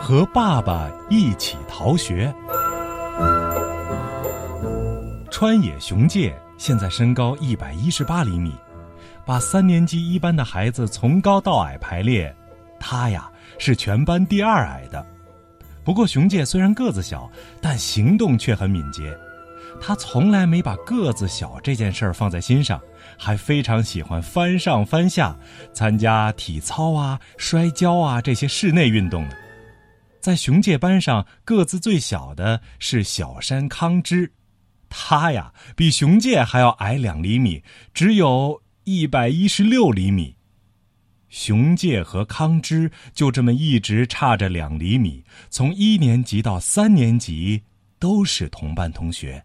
[0.00, 2.34] 和爸爸一起逃学。
[5.30, 8.54] 川野雄介现在身高一百一十八厘米，
[9.26, 12.34] 把三年级一班的孩子从高到矮排列，
[12.78, 15.04] 他呀是全班第二矮的。
[15.84, 17.30] 不过雄介虽然个子小，
[17.60, 19.14] 但行动却很敏捷。
[19.78, 22.80] 他从来没把个子小这件事儿放在心上，
[23.18, 25.36] 还非常喜欢翻上翻下，
[25.74, 29.34] 参加体操啊、摔跤啊这些室内运动呢。
[30.20, 34.30] 在雄介班上，个子最小的是小山康之，
[34.88, 37.62] 他呀比雄介还要矮两厘米，
[37.94, 40.36] 只有一百一十六厘米。
[41.30, 47.62] 雄介和康之就这么一直差着两厘米，从一年级到三年级
[47.98, 49.42] 都是同班同学。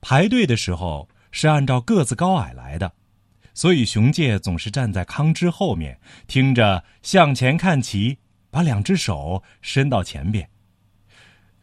[0.00, 2.92] 排队的时候是按照个子高矮来的，
[3.52, 8.18] 所以熊介总是站在康之后面，听着向前看齐，
[8.50, 10.48] 把两只手伸到前边。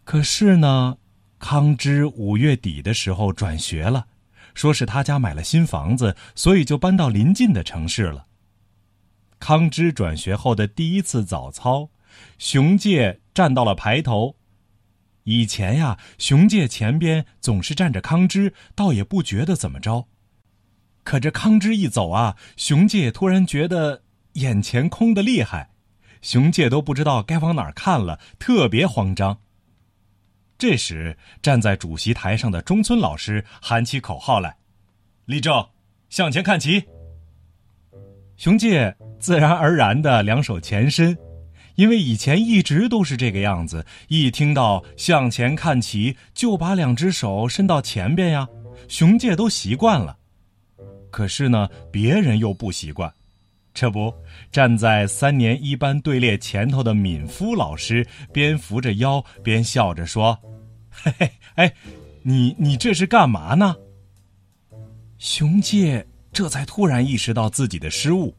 [0.03, 0.97] 可是呢，
[1.39, 4.07] 康之五月底的时候转学了，
[4.53, 8.27] 说是他家买了新房子，所以就搬到邻近的城市了。
[9.39, 11.89] 康之转学后的第一次早操，
[12.37, 14.35] 熊介站到了排头。
[15.25, 20.07] 以前呀，熊介前边总是站着康之，倒也不觉得怎么着。
[21.03, 24.03] 可这康之一走啊，熊介突然觉得
[24.33, 25.71] 眼前空的厉害，
[26.21, 29.39] 熊介都不知道该往哪儿看了，特别慌张。
[30.59, 34.55] 这时，站在主席台上的中村老师喊起口号来
[35.25, 35.67] ：“立正，
[36.09, 36.83] 向前看齐。”
[38.37, 41.17] 熊介自然而然的两手前伸。
[41.75, 48.47] 因为以前一直都是这个样子，一听到向前看齐，就把两只手伸到前边呀。
[48.87, 50.17] 熊介都习惯了，
[51.09, 53.11] 可是呢，别人又不习惯。
[53.73, 54.13] 这不，
[54.51, 60.39] 站在三年一班队列前头的敏夫老师边扶着腰边笑着说
[60.89, 61.73] ：“嘿嘿，哎，
[62.21, 63.75] 你你这是干嘛呢？”
[65.19, 68.33] 熊介这才突然意识到自己的失误。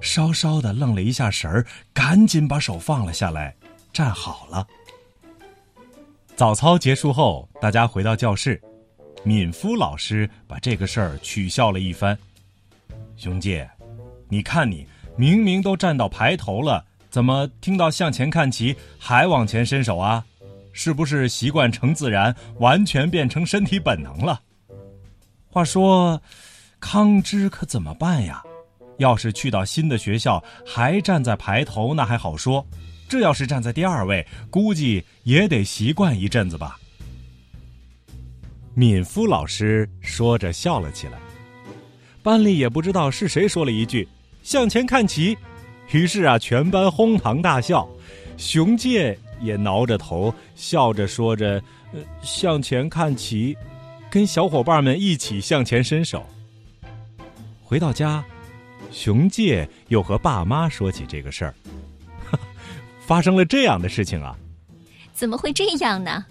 [0.00, 3.54] 稍稍的愣了一下神儿，赶紧把手放了下来，
[3.92, 4.66] 站好了。
[6.36, 8.60] 早操结束后，大家回到教室，
[9.22, 12.18] 敏夫老师把这个事儿取笑了一番。
[13.16, 13.68] 熊介，
[14.28, 14.86] 你看你
[15.16, 20.24] 明明都站到排头了，怎么听到向前看齐还往前伸手啊？
[20.72, 24.40] 是不是习惯成自然，完全变成身体本能了？
[25.50, 26.22] 话说，
[26.78, 28.42] 康之可怎么办呀？
[29.00, 32.62] 要是去到新的学校还站在排头，那还好说；
[33.08, 36.78] 这要是站在第二位，估计也得习惯一阵子吧。
[38.74, 41.18] 敏夫老师说着笑了起来，
[42.22, 44.06] 班里也不知道是谁说了一句
[44.44, 45.36] “向前看齐”，
[45.92, 47.88] 于是啊，全班哄堂大笑。
[48.36, 51.62] 熊介也挠着头笑着说着“，
[52.22, 53.56] 向前看齐”，
[54.10, 56.22] 跟小伙伴们一起向前伸手。
[57.62, 58.22] 回到家。
[58.90, 61.54] 熊介又和爸妈说起这个事儿，
[63.06, 64.36] 发生了这样的事情啊？
[65.12, 66.24] 怎么会这样呢？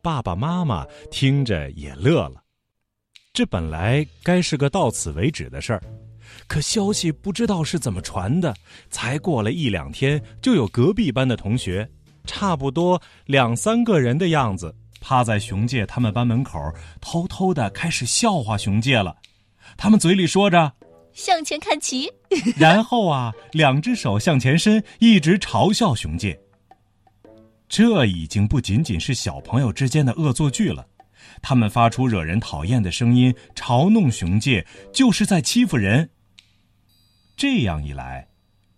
[0.00, 2.42] 爸爸妈妈听着也乐了。
[3.32, 5.82] 这本来该是个到此为止的事儿，
[6.46, 8.54] 可消息不知道是怎么传的，
[8.90, 11.88] 才过了一两天，就有隔壁班的同学，
[12.24, 16.58] 差不多两三个人的样子，趴在熊介他们班门口，
[17.00, 19.16] 偷偷的开始笑话熊介了。
[19.76, 20.72] 他们嘴里说着。
[21.14, 22.10] 向前看齐，
[22.56, 26.38] 然后啊，两只手向前伸，一直嘲笑熊介。
[27.68, 30.86] 这已经不仅仅是小朋友之间的恶作剧了，
[31.40, 36.10] 他们发出惹人讨厌的声音，嘲弄熊介，就是在欺负人。
[37.34, 38.28] 这样一来，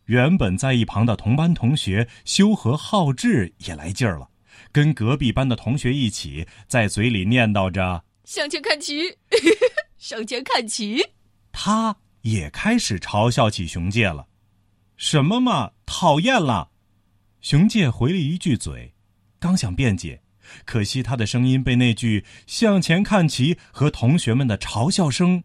[0.05, 4.29] 原本在一旁的同班同学修和浩志也来劲儿了，
[4.71, 9.17] 跟隔壁班的同学一起在嘴里念叨着：“向前看齐，
[9.99, 11.05] 向前看齐。”
[11.51, 11.97] 他。
[12.25, 14.27] 也开始嘲笑起熊介了，
[14.97, 16.71] 什么嘛，讨厌了！
[17.43, 18.95] 熊介回了一句嘴，
[19.39, 20.23] 刚想辩解，
[20.65, 25.45] 可惜他的声音被那句“向前看齐”和同学们的嘲笑声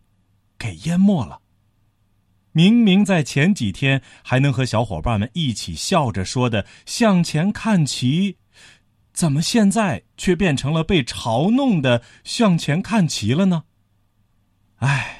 [0.57, 1.41] 给淹没了。
[2.53, 8.37] 明明在前几天还能和小伙伴们一起笑着说的“向前看齐”，
[9.11, 13.65] 怎么现在却变成了被嘲弄的“向前看齐”了呢？
[14.77, 15.18] 唉。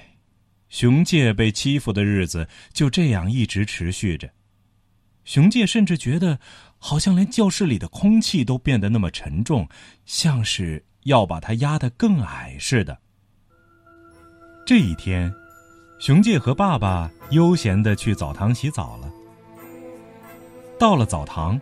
[0.70, 4.30] 熊介被欺负的日子就这样一直持续着，
[5.26, 6.40] 熊介甚至觉得，
[6.78, 9.68] 好像连教室里的空气都变得那么沉重，
[10.06, 13.00] 像是要把他压得更矮似的。
[14.66, 15.34] 这一天，
[16.00, 19.12] 熊介和爸爸悠闲的去澡堂洗澡了，
[20.80, 21.60] 到了澡堂，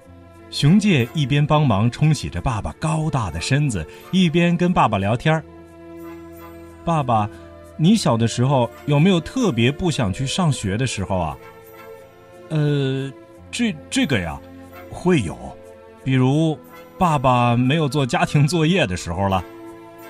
[0.52, 5.42] 熊介一边帮忙冲洗着爸爸高大的身子，一边跟爸爸聊天。
[6.84, 7.30] 爸爸，
[7.78, 11.38] 你小的时候有没有特别不想去上学的时候啊？
[12.50, 13.12] 呃，
[13.52, 14.40] 这这个呀，
[14.90, 15.38] 会有，
[16.04, 16.58] 比如
[16.98, 19.44] 爸爸没有做家庭作业的时候了。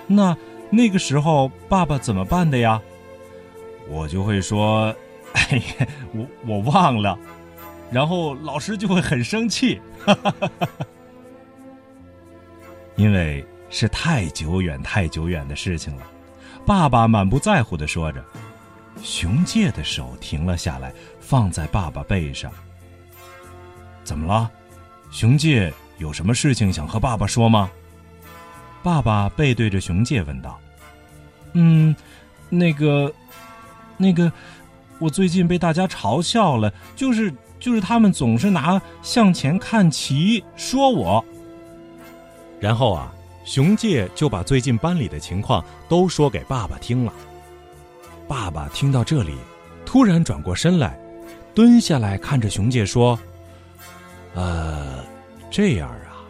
[0.08, 0.36] 那
[0.70, 2.82] 那个时候爸爸怎么办的呀？
[3.90, 4.96] 我就会说，
[5.34, 7.18] 哎呀，我我忘了。
[7.90, 9.80] 然后老师就会很生气，
[12.98, 16.04] 因为是太久远、太久远的事情了。
[16.68, 18.22] 爸爸满不在乎的说着，
[19.02, 22.52] 熊介的手停了下来，放在爸爸背上。
[24.04, 24.52] 怎么了？
[25.10, 27.72] 熊介有什么事情想和爸爸说吗？
[28.84, 30.60] 爸爸背对着熊介问道。
[31.54, 31.96] 嗯，
[32.50, 33.12] 那个，
[33.96, 34.30] 那个，
[35.00, 37.34] 我最近被大家嘲笑了，就是。
[37.60, 41.26] 就是他们总是拿向前看齐说我，
[42.60, 43.12] 然后啊，
[43.48, 47.14] 熊介就把最近班里的情况都说给爸爸听了。
[48.28, 49.36] 爸爸听到这里，
[49.86, 51.00] 突然转过身来，
[51.56, 53.18] 蹲下来看着熊介说
[54.36, 55.02] ：“呃，
[55.50, 56.28] 这样啊。”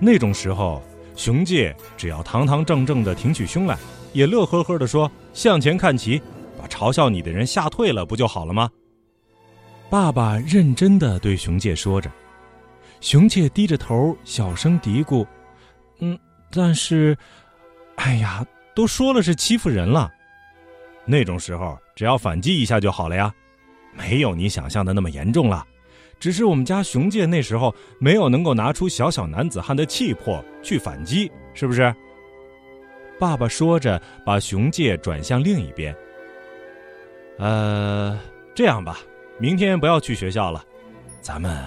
[0.00, 0.82] 那种时候，
[1.14, 3.76] 熊介只要堂堂正正的挺起胸来，
[4.14, 6.22] 也乐呵呵的说：“向前看齐，
[6.58, 8.70] 把嘲笑你的人吓退了，不就好了吗？”
[9.90, 12.10] 爸爸认真的对熊介说着，
[13.02, 15.26] 熊介低着头小声嘀咕
[16.00, 16.18] ：“嗯，
[16.50, 17.16] 但是，
[17.96, 18.44] 哎呀，
[18.74, 20.10] 都说了是欺负人了，
[21.04, 23.32] 那种时候只要反击一下就好了呀，
[23.92, 25.66] 没有你想象的那么严重了，
[26.18, 31.94] 只是我们家熊介那时候没有能够拿出小小男子汉的气魄去反击，是不是？”
[33.18, 35.94] 爸爸说着，把熊介转向另一边。
[37.38, 38.18] 呃，
[38.54, 38.98] 这样吧。
[39.38, 40.64] 明天不要去学校了，
[41.20, 41.64] 咱们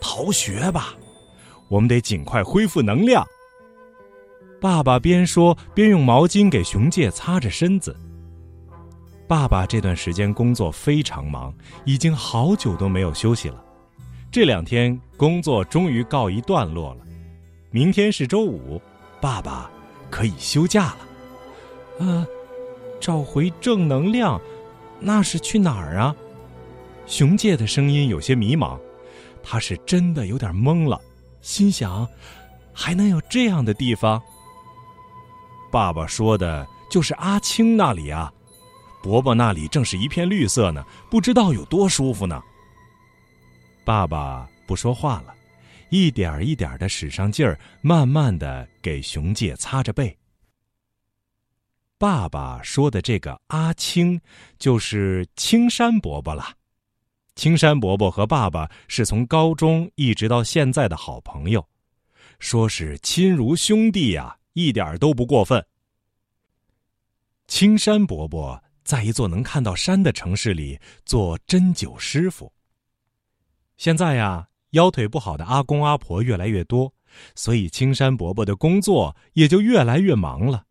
[0.00, 0.94] 逃学吧。
[1.68, 3.26] 我们得尽快恢复能量。
[4.60, 7.96] 爸爸边说边用毛巾给熊介擦着身子。
[9.26, 11.54] 爸爸这段时间工作非常忙，
[11.84, 13.64] 已经好久都没有休息了。
[14.30, 17.00] 这两天工作终于告一段落了，
[17.70, 18.80] 明天是周五，
[19.20, 19.70] 爸爸
[20.10, 20.98] 可以休假了。
[22.00, 22.26] 呃，
[23.00, 24.38] 找回正能量，
[24.98, 26.14] 那是去哪儿啊？
[27.06, 28.78] 熊介的声音有些迷茫，
[29.42, 31.00] 他是真的有点懵了，
[31.40, 32.06] 心想：
[32.74, 34.20] 还能有这样的地方？
[35.70, 38.32] 爸爸说的就是阿青那里啊，
[39.02, 42.42] 伯伯那里正是一片绿色呢，不知道有多舒服呢。
[43.84, 45.34] 爸爸不说话了，
[45.88, 50.16] 一点一点的使上劲儿，慢慢的给熊介擦着背。
[51.98, 54.20] 爸爸说的这个阿青，
[54.58, 56.44] 就是青山伯伯了。
[57.36, 61.64] 青山伯伯和爸爸是从高中一直到现在的好朋友，
[62.38, 65.64] 说是亲如兄弟呀，一点都不过分。
[67.46, 72.52] 青山伯伯在一座能看到山的城市里做针灸师傅。
[73.76, 76.92] 现在呀，腰腿不好的阿公阿婆越来越多，
[77.34, 80.64] 所以青山伯伯的工作也就越来越忙了。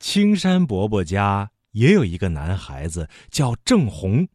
[0.00, 4.26] 青山伯伯家也有一个男孩子，叫郑红。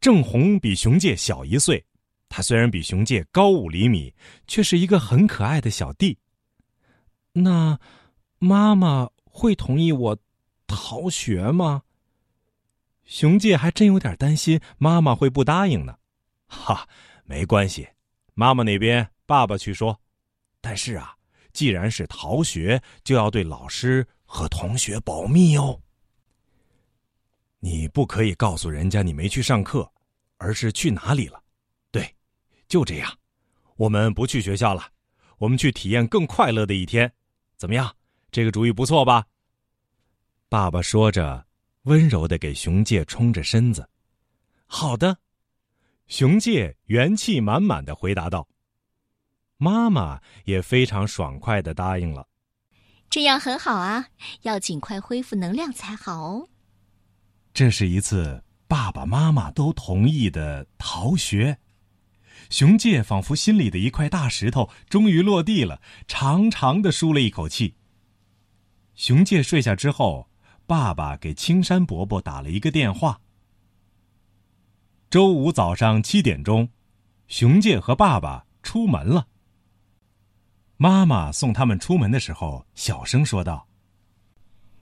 [0.00, 1.84] 郑红比熊介小一岁，
[2.28, 4.12] 他虽然比熊介高五厘米，
[4.48, 6.18] 却是一个很可爱的小弟。
[7.32, 7.78] 那
[8.38, 10.18] 妈妈会同意我
[10.66, 11.82] 逃学吗？
[13.04, 15.98] 熊介还真有点担心妈妈会不答应呢。
[16.46, 16.88] 哈，
[17.24, 17.88] 没关系，
[18.34, 20.00] 妈妈那边爸爸去说。
[20.60, 21.16] 但是啊，
[21.52, 25.80] 既然是逃学，就要对老师和同学保密哦。
[27.58, 29.90] 你不可以告诉人家你没去上课，
[30.36, 31.42] 而是去哪里了？
[31.90, 32.14] 对，
[32.68, 33.12] 就这样，
[33.76, 34.88] 我们不去学校了，
[35.38, 37.12] 我们去体验更快乐的一天，
[37.62, 37.94] 怎么样？
[38.32, 39.24] 这个主意不错吧？
[40.48, 41.46] 爸爸说着，
[41.82, 43.88] 温柔的给熊介冲着身子。
[44.66, 45.16] 好的，
[46.08, 48.48] 熊介元气满满的回答道。
[49.58, 52.26] 妈妈也非常爽快的答应了。
[53.08, 54.08] 这样很好啊，
[54.40, 56.48] 要尽快恢复能量才好哦。
[57.54, 61.56] 这是一次爸爸妈妈都同意的逃学，
[62.52, 67.74] 熊介仿佛心里的一块大石头终于落地了，长长的舒了一口气。
[68.94, 70.28] 熊介睡下之后，
[70.66, 73.18] 爸爸给青山伯伯打了一个电话。
[75.08, 76.68] 周五早上七点钟，
[77.26, 79.26] 熊介和爸爸出门了。
[80.76, 83.66] 妈妈送他们出门的时候，小声说道：“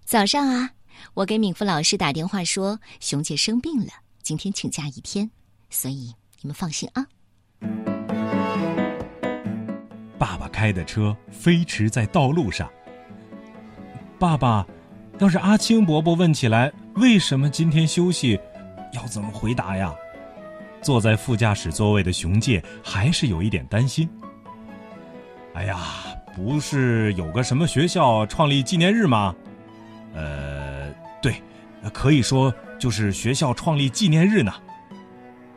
[0.04, 0.72] 早上啊。”
[1.14, 5.30] 我给敏夫老师打电话说，熊介生病了，今天请假一天，
[5.70, 7.06] 所以你们放心啊。
[10.18, 12.68] 爸爸开的车飞驰在道路上。
[14.18, 14.66] 爸爸，
[15.18, 18.38] 要是阿青伯伯问起来为什么今天休息，
[18.92, 19.94] 要怎么回答呀？
[20.82, 24.08] 坐在副驾驶座位的熊介还是有一点担心。
[25.54, 25.78] 哎呀，
[26.34, 29.34] 不是有个什么学校创立纪念日吗？
[30.14, 30.90] 呃，
[31.20, 31.34] 对，
[31.92, 34.52] 可以说就是学校创立纪念日呢。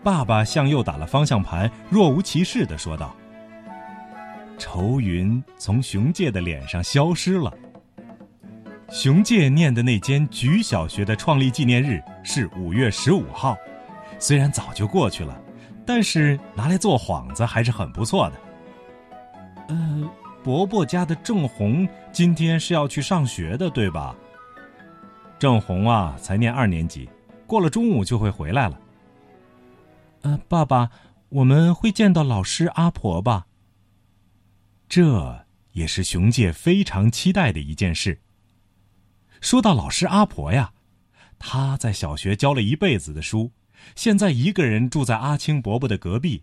[0.04, 3.16] 爸爸向右打了方向盘，若无其事的说道。
[4.58, 7.52] 愁云从熊介的脸上消失了。
[8.90, 13.58] 熊介念的那间菊小学的创立纪念日是五月十五号，
[14.20, 15.42] 虽然早就过去了，
[15.86, 18.40] 但是拿来做幌子还是很不错的。
[19.70, 20.10] 呃，
[20.44, 24.14] 伯伯家的郑红今天是要去上学的，对吧？
[25.40, 27.10] 郑红啊，才念二年级，
[27.48, 28.78] 过了中午就会回来了。
[30.24, 30.90] 呃，爸爸，
[31.30, 33.46] 我们会见到老师阿婆吧？
[34.88, 38.22] 这也是熊介非常期待的一件事。
[39.42, 40.74] 说到老师阿婆呀，
[41.38, 43.52] 她在小学教了一辈子的书，
[43.96, 46.42] 现在一个人住在阿青伯伯的隔壁。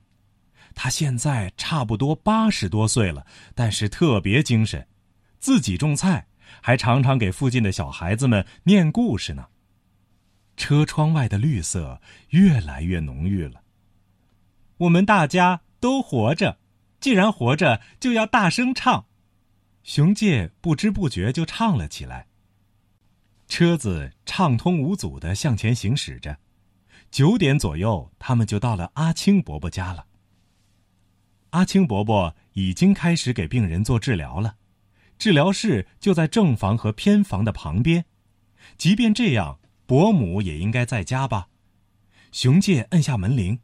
[0.75, 4.87] 她现在差不多八十多岁了，但是特别精神，
[5.39, 6.27] 自己种菜，
[6.61, 9.47] 还常常给附近的小孩子们念故事呢。
[10.57, 13.63] 车窗外的绿色越来越浓郁了。
[14.81, 16.59] 我们大家都活着。
[17.01, 19.07] 既然活着，就要大声唱。
[19.83, 22.27] 熊介不知不觉就唱了起来。
[23.49, 26.39] 车子畅通无阻的向前行驶着，
[27.11, 30.07] 九点左右，他们就到了阿青伯伯家了。
[31.51, 34.57] 阿青伯伯已经开始给病人做治疗了，
[35.19, 38.05] 治疗室就在正房和偏房的旁边。
[38.77, 41.49] 即便这样，伯母也应该在家吧？
[42.31, 43.59] 熊介摁下门铃，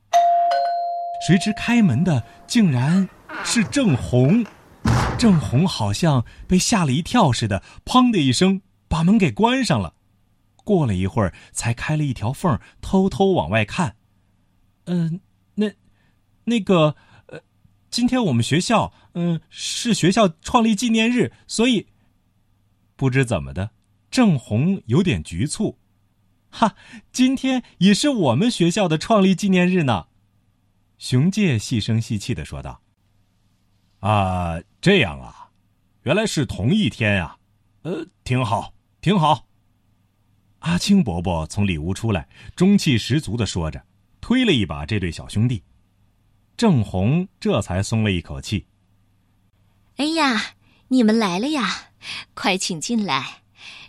[1.25, 3.09] 谁知开门的竟然……
[3.45, 4.45] 是郑红，
[5.19, 9.95] 郑红好像被吓了一跳似的，砰的一声把门给关上了。
[10.65, 13.97] 过了一会儿，才开了一条缝，偷偷往外看。
[14.87, 15.21] 嗯，
[15.55, 15.71] 那，
[16.45, 16.97] 那个，
[17.27, 17.39] 呃，
[17.91, 21.87] 今天我们学校，嗯，是学校创立纪念日，所以，
[22.97, 23.71] 不知怎么的，
[24.11, 25.79] 郑红有点局促。
[26.49, 26.75] 哈，
[27.13, 30.07] 今天也是我们学校的创立纪念日呢。
[30.99, 32.81] 熊介细声细气的说道。
[34.01, 35.51] 啊，这样啊，
[36.03, 37.37] 原来是同一天呀，
[37.83, 39.47] 呃，挺好，挺好。
[40.61, 43.85] 阿青伯伯从里屋出来，中气十足的说着，
[44.21, 45.63] 推了一把这对小兄弟。
[46.57, 48.67] 郑红这才松了一口气。
[49.97, 50.55] 哎呀，
[50.89, 51.91] 你们来了呀，
[52.35, 53.43] 快请进来。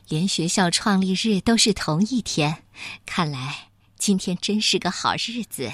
[0.10, 2.64] 连学校创立日都是同一天，
[3.06, 5.70] 看来今天真是个好日子。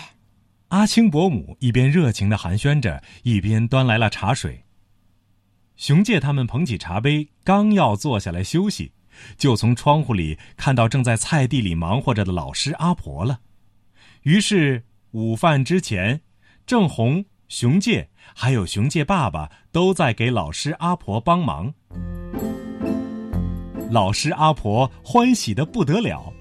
[0.73, 4.65] 阿青伯母一边热情的寒暄着，一边端来了茶水。
[5.75, 8.91] 熊介他们捧起茶杯，刚要坐下来休息，
[9.37, 13.41] 就从窗户里看到正在菜地里忙活着的老师阿婆了。
[14.23, 16.21] 于是午饭之前，
[16.65, 21.71] 郑红、熊介还有熊介爸爸都在给老师阿婆帮忙。
[23.91, 26.33] 老师阿婆欢喜的不得了。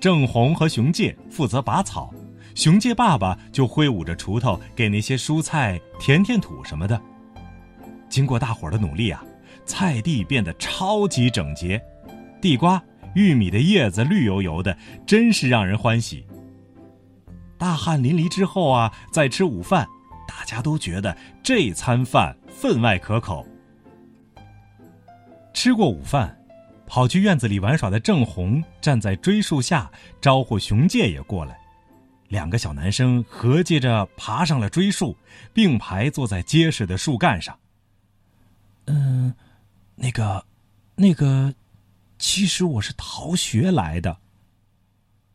[0.00, 2.14] 郑红和熊介负责拔草。
[2.54, 7.00] 熊介爸爸就挥舞着锄头给那些蔬菜填填土什么的。
[8.08, 9.24] 经过大伙儿的努力啊，
[9.64, 11.82] 菜地变得超级整洁，
[12.40, 12.82] 地瓜、
[13.14, 16.26] 玉米的叶子绿油油的，真是让人欢喜。
[17.56, 19.86] 大汗淋漓之后啊，再吃午饭，
[20.28, 23.46] 大家都觉得这餐饭分外可口。
[25.54, 26.36] 吃过午饭，
[26.86, 29.90] 跑去院子里玩耍的郑红站在锥树下
[30.20, 31.56] 招呼熊介也过来。
[32.32, 35.14] 两个小男生合计着爬上了锥树，
[35.52, 37.60] 并排坐在结实的树干上。
[38.86, 39.34] 嗯，
[39.94, 40.42] 那个，
[40.94, 41.54] 那个，
[42.18, 44.16] 其实我是逃学来的。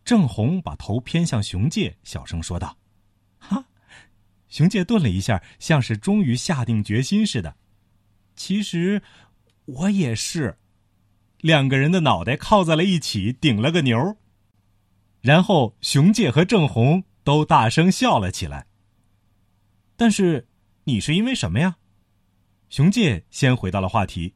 [0.04, 2.76] 郑红把头偏向熊介，小声说道
[3.38, 3.64] ：“哈。”
[4.50, 7.56] 熊介顿了一下，像是终于下定决心似的。
[8.36, 9.04] 其实，
[9.66, 10.58] 我也是。
[11.42, 14.18] 两个人的脑袋靠在了一起，顶了个牛。
[15.22, 18.68] 然后，熊介和郑红都大声笑了起来。
[19.96, 20.48] 但是，
[20.84, 21.78] 你是因为什么呀？
[22.70, 24.36] 熊介先回到了话题。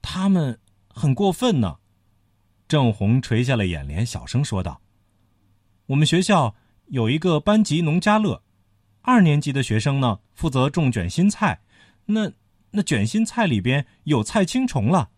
[0.00, 0.58] 他们
[0.88, 1.78] 很过分呢。
[2.68, 4.80] 郑红垂下了眼帘，小声说道
[5.86, 6.54] ：“我们学校
[6.86, 8.42] 有一个班级农家乐，
[9.02, 11.60] 二年级的学生呢负责种卷心菜，
[12.06, 12.32] 那
[12.70, 15.10] 那卷心菜里边有菜青虫了，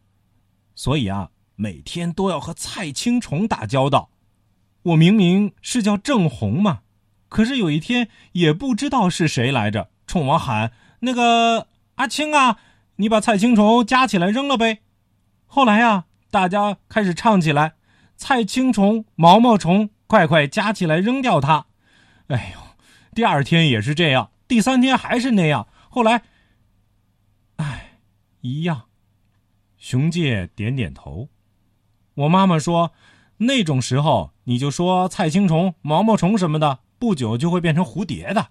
[0.75, 4.11] 所以啊，每天都要和菜青虫打交道。”
[4.85, 6.83] 我明明是叫郑红嘛，
[7.29, 12.59] 可是有一天也不知道是谁来着，冲我喊：“那个阿青啊，
[12.97, 14.83] 你把菜青虫夹起来扔了呗。
[15.47, 17.75] 后来呀，大家开始唱起来
[18.17, 21.67] ：“菜青虫、毛毛虫，快快夹起来扔掉它。”
[22.29, 22.61] 哎呦，
[23.15, 25.67] 第二天也是这样，第三天还是那样。
[25.89, 26.23] 后来，
[27.57, 27.99] 哎，
[28.43, 28.85] 一样。
[29.79, 31.29] 熊介点点头。
[32.15, 32.93] 我妈妈说，
[33.45, 38.51] 那种时候你就说菜青虫、毛毛虫什么的，不久就会变成蝴蝶的。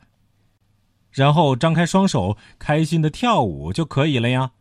[1.12, 4.54] 然后张开双手，开心的跳舞就可以了呀。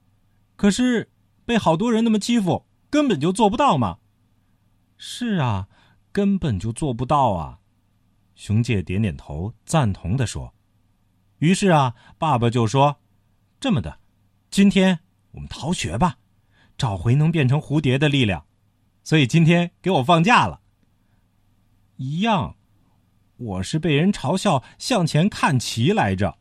[0.57, 1.11] 可是
[1.45, 3.99] 被好多人那么欺负，根本就做不到嘛。
[4.97, 5.69] 是啊，
[6.13, 7.61] 根本就做不到啊。
[8.35, 10.55] 熊介点点头，赞同的说
[11.39, 12.97] ：“于是啊，爸爸就说，
[13.59, 13.99] 这么的，
[14.51, 15.01] 今天
[15.33, 16.19] 我们逃学吧，
[16.77, 18.45] 找回能变成蝴蝶的力量。
[19.03, 20.61] 所以今天给我放假了。
[21.97, 22.57] 一样，
[23.37, 26.39] 我是被人嘲笑向前看齐来着。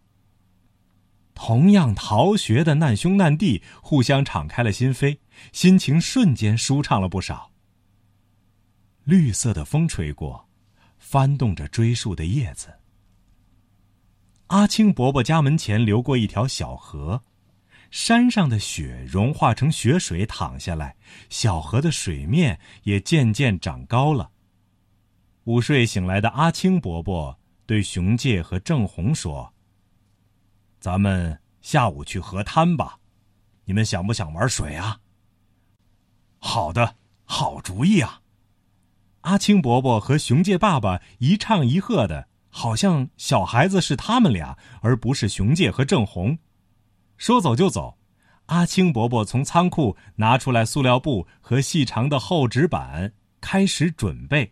[1.33, 5.17] 同样逃学的难兄难弟，互相敞开了心扉，
[5.51, 7.51] 心情瞬间舒畅了不少。
[9.03, 10.47] 绿色的风吹过。”
[11.01, 12.71] 翻动着追树的叶子。
[14.47, 17.23] 阿青伯伯家门前流过一条小河，
[17.91, 20.95] 山上的雪融化成雪水淌下来，
[21.29, 24.31] 小河的水面也渐渐长高了。
[25.43, 29.53] 午睡醒来的阿青伯伯对熊介和郑红说
[30.79, 32.97] ：“咱们下午去河滩吧，
[33.65, 34.97] 你们想不想玩水啊
[36.39, 36.95] ？”“好的，
[37.25, 38.21] 好主意啊！”
[39.21, 46.39] 阿青伯伯和熊介爸爸一唱一和的，好像小孩子是他们俩，而不是熊介和郑红。
[47.21, 47.99] 说走就走，
[48.47, 54.51] 阿青伯伯从仓库拿出来塑料布和细长的厚纸板，开始准备，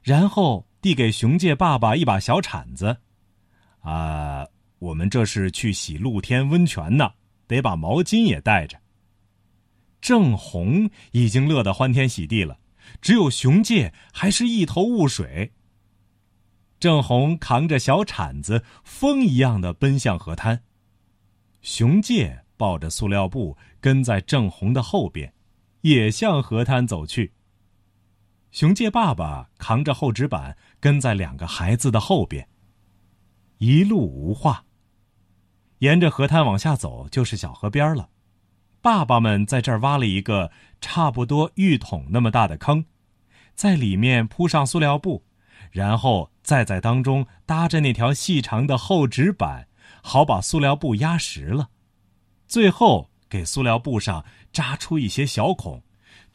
[0.00, 2.96] 然后递给熊介爸爸一把小铲子。
[3.80, 4.46] 啊，
[4.78, 7.10] 我们这是去洗露天温泉呢，
[7.48, 8.78] 得把毛巾也带着。
[10.00, 12.56] 郑红已经乐得欢天喜地了。
[13.00, 15.52] 只有熊介还是一头雾水。
[16.78, 20.62] 郑红扛着小铲子，风一样的奔向河滩。
[21.64, 25.32] 熊介抱着塑料布跟在郑红的后边，
[25.80, 27.32] 也向河滩走去。
[28.50, 32.46] 熊介爸爸扛着厚纸板跟在两个孩子的后边。
[33.56, 34.66] 一路无话。
[35.78, 38.10] 沿着河滩往下走，就是小河边了。
[38.82, 42.84] 爸爸们在这儿挖了一个差不多浴桶那么大的坑，
[43.54, 45.24] 在里面铺上塑料布，
[45.70, 49.66] 然后再在当中搭着那条细长的厚纸板，
[50.06, 51.70] 好把塑料布压实了。
[52.46, 55.82] 最后给塑料布上扎出一些小孔，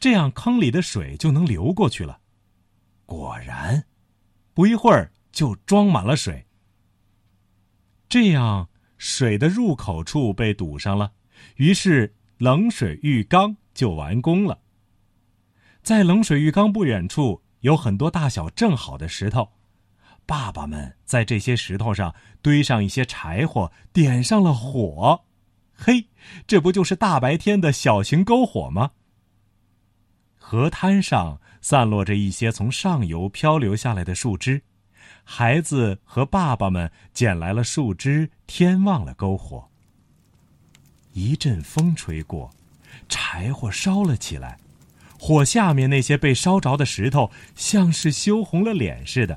[0.00, 2.18] 这样坑里的水就能流过去了。
[3.06, 3.84] 果然，
[4.52, 6.44] 不一会儿就装满了水。
[8.08, 11.12] 这样，水的入口处被堵上了，
[11.54, 12.16] 于是。
[12.40, 14.58] 冷水浴缸就完工了。
[15.82, 19.46] 在冷水浴缸不远处有很多大小正好的石头，
[20.26, 25.24] 爸爸们在这些石头上堆上一些柴火，点上了火。
[25.74, 26.06] 嘿，
[26.46, 28.92] 这不就是大白天的小型篝火吗？
[30.36, 34.62] 河滩上散落着一些从上游漂流下来的树枝，
[35.24, 39.68] 孩子和爸爸们捡来了树枝，添旺了篝火。
[41.12, 42.50] 一阵风吹过，
[43.08, 44.58] 柴火烧了起来，
[45.18, 49.36] 火下面那些被烧着的石头像是羞红了脸似的。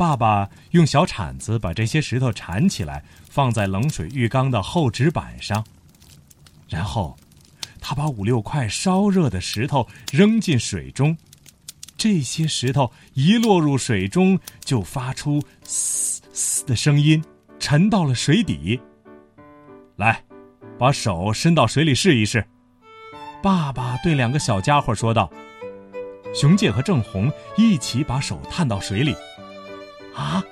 [0.00, 5.62] 爸爸用小铲子把这些石头铲起来，放在冷水浴缸的厚纸板上，
[6.70, 7.14] 然后
[7.82, 11.14] 他把五六块烧热的石头扔进水中，
[11.98, 17.22] 这些石头一落入水中，就发出“嘶嘶”的声音，
[17.58, 18.80] 沉到了水底。
[19.96, 20.24] 来，
[20.78, 22.42] 把手伸到水里试一试。
[23.42, 25.30] 爸爸对两个小家伙说道。
[26.34, 29.14] 熊介和郑红一起把手探到水里。
[30.20, 30.44] 啊，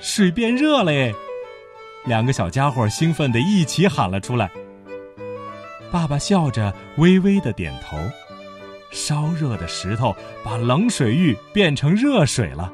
[0.00, 1.14] 水变热了耶！
[2.06, 4.50] 两个小家伙兴奋地一起喊了出来。
[5.90, 7.98] 爸爸笑着微微的点头。
[8.90, 12.72] 烧热的石头把冷水浴变成热水了。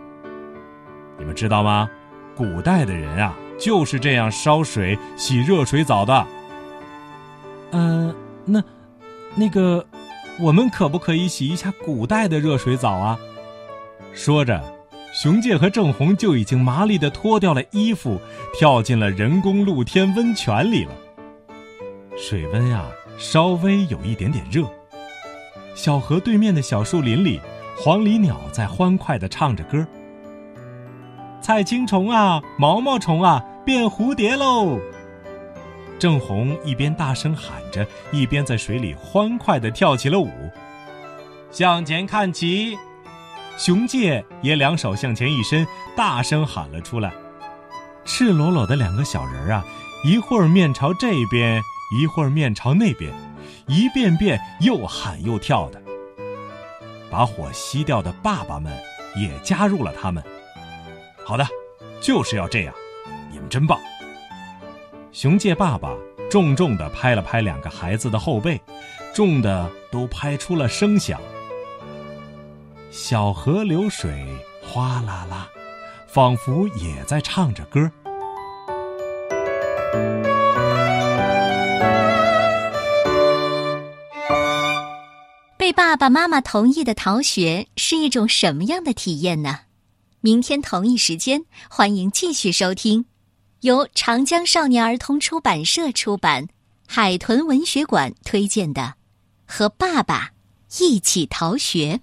[1.19, 1.91] 你们知道吗？
[2.37, 3.35] 古代的人啊。
[3.59, 6.27] 就是这样烧水洗热水澡的。
[7.73, 8.63] 嗯，那，
[9.35, 9.85] 那个，
[10.39, 13.19] 我们可不可以洗一下古代的热水澡啊？
[14.15, 14.63] 说着，
[15.21, 18.21] 熊介和郑红就已经麻利的脱掉了衣服，
[18.55, 20.93] 跳进了人工露天温泉里了。
[22.17, 22.85] 水温呀，
[23.19, 24.63] 稍微有一点点热。
[25.75, 27.41] 小河对面的小树林里，
[27.77, 29.85] 黄鹂鸟在欢快的唱着歌。
[31.43, 34.79] 菜青虫啊，毛毛虫啊，变蝴蝶喽！
[35.99, 40.31] 郑红一边大声喊着，一边在水里欢快地跳起了舞。
[41.51, 42.79] 向前看齐！
[43.59, 45.67] 熊介也两手向前一伸，
[45.97, 47.13] 大声喊了出来。
[48.05, 49.65] 赤裸裸的两个小人儿啊，
[50.05, 51.61] 一会儿面朝这边，
[52.01, 53.13] 一会儿面朝那边，
[53.67, 55.83] 一遍遍又喊又跳的。
[57.11, 58.73] 把火熄掉的爸爸们
[59.17, 60.23] 也加入了他们。
[61.25, 61.45] 好的，
[62.01, 62.73] 就是要这样，
[63.31, 63.77] 你们真棒。
[65.11, 65.93] 熊介爸爸
[66.31, 68.61] 重重地拍了拍两个孩子的后背，
[69.13, 71.21] 重的都拍出了声响。
[72.91, 74.27] 小河流水
[74.63, 75.47] 哗啦啦，
[76.07, 77.91] 仿佛也在唱着歌。
[85.59, 89.61] 被爸爸妈妈同意的逃学是一种什么样的体验呢？
[90.21, 93.05] 明天同一时间，欢迎继续收听，
[93.61, 96.49] 由长江少年儿童出版社出版、
[96.87, 98.83] 海豚文学馆推荐的
[99.47, 100.31] 《和爸爸
[100.79, 102.01] 一起逃学》。